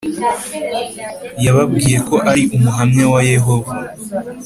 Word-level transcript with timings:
Yababwiye 1.45 1.97
ko 2.09 2.15
ari 2.31 2.43
Umuhamya 2.55 3.05
wa 3.13 3.21
yehova 3.31 3.73